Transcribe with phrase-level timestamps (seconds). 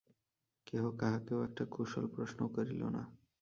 [0.67, 3.03] কেহ কাহাকেও একটা কুশলপ্রশ্নও করিল না।